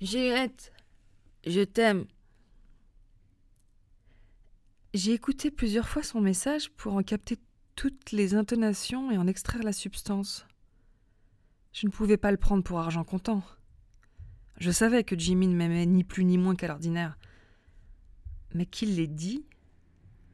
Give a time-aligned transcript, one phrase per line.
[0.00, 2.06] Je t'aime.
[4.94, 7.38] J'ai écouté plusieurs fois son message pour en capter
[7.74, 10.46] toutes les intonations et en extraire la substance.
[11.72, 13.42] Je ne pouvais pas le prendre pour argent comptant.
[14.58, 17.18] Je savais que Jimmy ne m'aimait ni plus ni moins qu'à l'ordinaire.
[18.54, 19.44] Mais qu'il l'ait dit,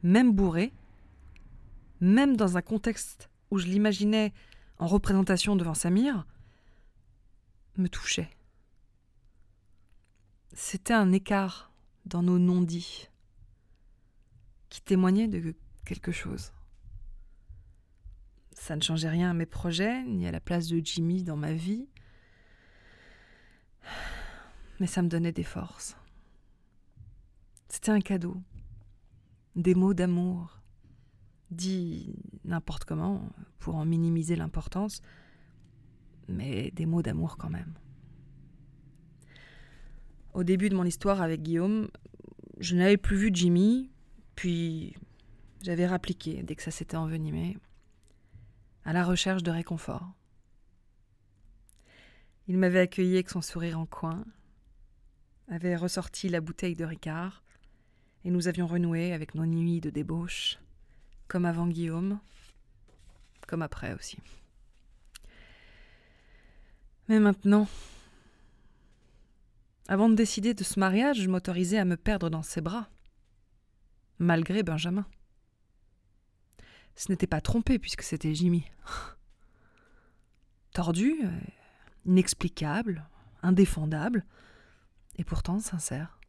[0.01, 0.73] même bourré,
[2.01, 4.33] même dans un contexte où je l'imaginais
[4.77, 6.25] en représentation devant Samir,
[7.77, 8.34] me touchait.
[10.57, 11.69] C'était un écart
[12.05, 13.09] dans nos non-dits
[14.69, 16.53] qui témoignait de quelque chose.
[18.53, 21.51] Ça ne changeait rien à mes projets, ni à la place de Jimmy dans ma
[21.51, 21.89] vie,
[24.79, 25.97] mais ça me donnait des forces.
[27.67, 28.37] C'était un cadeau,
[29.57, 30.61] des mots d'amour,
[31.51, 32.15] dit
[32.45, 33.27] n'importe comment,
[33.59, 35.01] pour en minimiser l'importance,
[36.29, 37.73] mais des mots d'amour quand même.
[40.35, 41.87] Au début de mon histoire avec Guillaume,
[42.59, 43.89] je n'avais plus vu Jimmy,
[44.35, 44.93] puis
[45.61, 47.57] j'avais rappliqué dès que ça s'était envenimé,
[48.83, 50.11] à la recherche de réconfort.
[52.49, 54.25] Il m'avait accueilli avec son sourire en coin,
[55.47, 57.41] avait ressorti la bouteille de Ricard,
[58.25, 60.59] et nous avions renoué avec nos nuits de débauche,
[61.29, 62.19] comme avant Guillaume,
[63.47, 64.17] comme après aussi.
[67.07, 67.69] Mais maintenant,
[69.87, 72.89] avant de décider de ce mariage, je m'autorisais à me perdre dans ses bras,
[74.17, 75.05] malgré Benjamin.
[76.95, 78.65] Ce n'était pas trompé puisque c'était Jimmy.
[80.73, 81.29] Tordu, euh,
[82.05, 83.07] inexplicable,
[83.43, 84.25] indéfendable,
[85.17, 86.19] et pourtant sincère.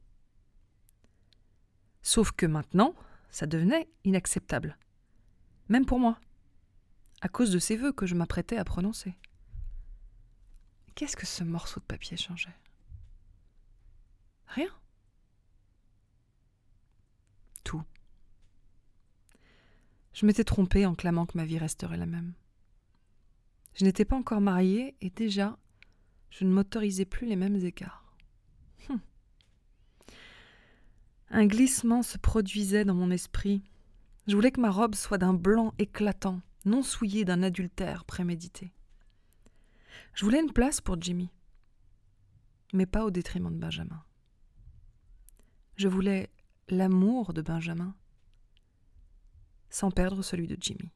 [2.02, 2.94] Sauf que maintenant,
[3.30, 4.78] ça devenait inacceptable.
[5.68, 6.20] Même pour moi.
[7.22, 9.16] À cause de ces vœux que je m'apprêtais à prononcer.
[10.94, 12.54] Qu'est-ce que ce morceau de papier changeait?
[14.48, 14.70] Rien.
[17.64, 17.82] Tout.
[20.12, 22.32] Je m'étais trompée en clamant que ma vie resterait la même.
[23.74, 25.58] Je n'étais pas encore mariée et déjà,
[26.30, 28.04] je ne m'autorisais plus les mêmes écarts.
[28.88, 29.00] Hum.
[31.30, 33.62] Un glissement se produisait dans mon esprit.
[34.26, 38.72] Je voulais que ma robe soit d'un blanc éclatant, non souillé d'un adultère prémédité.
[40.14, 41.30] Je voulais une place pour Jimmy,
[42.72, 44.02] mais pas au détriment de Benjamin.
[45.76, 46.30] Je voulais
[46.68, 47.94] l'amour de Benjamin,
[49.68, 50.90] sans perdre celui de Jimmy.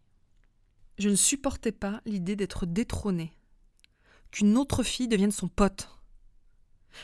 [0.98, 3.36] Je ne supportais pas l'idée d'être détrônée,
[4.30, 5.90] qu'une autre fille devienne son pote.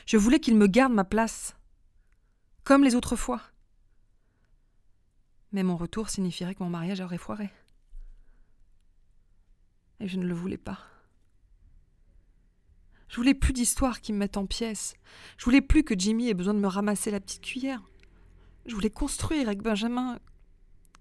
[0.06, 1.54] Je voulais qu'il me garde ma place,
[2.64, 3.42] comme les autres fois.
[5.52, 7.50] Mais mon retour signifierait que mon mariage aurait foiré.
[10.00, 10.78] Et je ne le voulais pas.
[13.08, 14.94] Je voulais plus d'histoires qui me mettent en pièces.
[15.38, 17.82] Je voulais plus que Jimmy ait besoin de me ramasser la petite cuillère.
[18.66, 20.18] Je voulais construire avec Benjamin.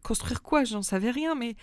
[0.04, 0.64] Construire quoi?
[0.64, 1.56] J'en savais rien, mais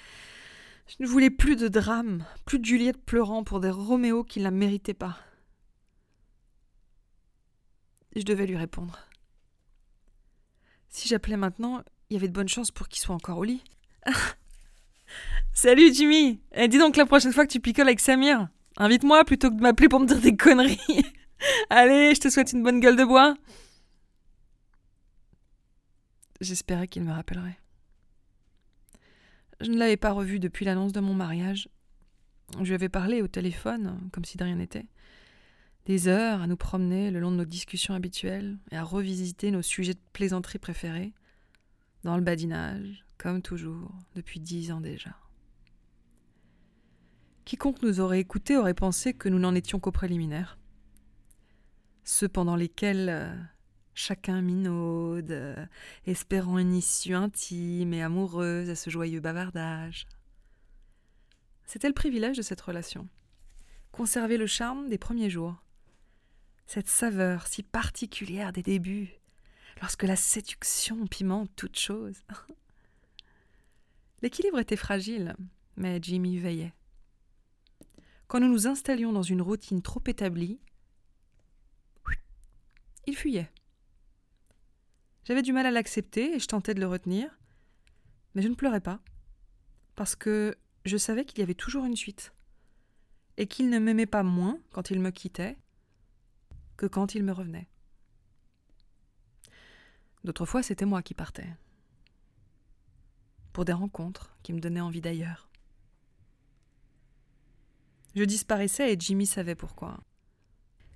[0.88, 4.44] je ne voulais plus de drame, plus de Juliette pleurant pour des Roméo qui ne
[4.44, 5.16] la méritaient pas.
[8.16, 8.98] Je devais lui répondre.
[10.88, 13.62] Si j'appelais maintenant, il y avait de bonnes chances pour qu'il soit encore au lit.
[15.54, 18.48] Salut Jimmy eh, dis donc la prochaine fois que tu picoles avec Samir,
[18.82, 20.78] invite-moi plutôt que de m'appeler pour me dire des conneries.
[21.70, 23.36] Allez, je te souhaite une bonne gueule de bois.
[26.40, 27.58] J'espérais qu'il me rappellerait.
[29.60, 31.68] Je ne l'avais pas revu depuis l'annonce de mon mariage.
[32.58, 34.86] Je lui avais parlé au téléphone, comme si de rien n'était.
[35.86, 39.62] Des heures à nous promener le long de nos discussions habituelles et à revisiter nos
[39.62, 41.12] sujets de plaisanterie préférés,
[42.02, 45.16] dans le badinage, comme toujours, depuis dix ans déjà.
[47.44, 50.58] Quiconque nous aurait écoutés aurait pensé que nous n'en étions qu'aux préliminaires.
[52.04, 53.34] Ceux pendant lesquels euh,
[53.94, 55.66] chacun minaude, euh,
[56.06, 60.06] espérant une issue intime et amoureuse à ce joyeux bavardage.
[61.64, 63.08] C'était le privilège de cette relation.
[63.90, 65.62] Conserver le charme des premiers jours.
[66.66, 69.10] Cette saveur si particulière des débuts,
[69.80, 72.22] lorsque la séduction pimente toute chose.
[74.22, 75.34] L'équilibre était fragile,
[75.76, 76.72] mais Jimmy veillait.
[78.32, 80.58] Quand nous nous installions dans une routine trop établie,
[83.06, 83.52] il fuyait.
[85.24, 87.28] J'avais du mal à l'accepter et je tentais de le retenir,
[88.34, 89.00] mais je ne pleurais pas,
[89.96, 90.56] parce que
[90.86, 92.32] je savais qu'il y avait toujours une suite,
[93.36, 95.58] et qu'il ne m'aimait pas moins quand il me quittait
[96.78, 97.68] que quand il me revenait.
[100.24, 101.54] D'autres fois, c'était moi qui partais,
[103.52, 105.51] pour des rencontres qui me donnaient envie d'ailleurs.
[108.14, 110.00] Je disparaissais et Jimmy savait pourquoi.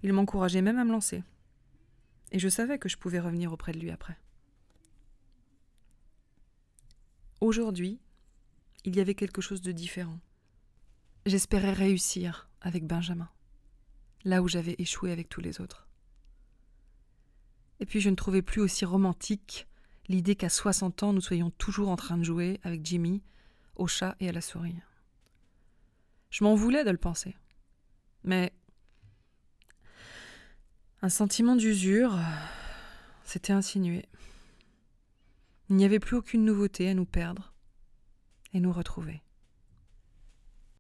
[0.03, 1.23] Il m'encourageait même à me lancer.
[2.33, 4.19] et je savais que je pouvais revenir auprès de lui après.
[7.41, 8.01] Aujourd'hui,
[8.85, 10.19] il y avait quelque chose de différent.
[11.25, 13.29] J'espérais réussir avec Benjamin,
[14.25, 15.87] là où j'avais échoué avec tous les autres.
[17.81, 19.67] Et puis je ne trouvais plus aussi romantique
[20.09, 23.23] l'idée qu'à 60 ans nous soyons toujours en train de jouer avec Jimmy,
[23.77, 24.77] au chat et à la souris.
[26.37, 27.35] Je m'en voulais de le penser.
[28.23, 28.53] Mais
[31.01, 32.15] un sentiment d'usure
[33.25, 34.05] s'était insinué.
[35.71, 37.55] Il n'y avait plus aucune nouveauté à nous perdre
[38.53, 39.23] et nous retrouver.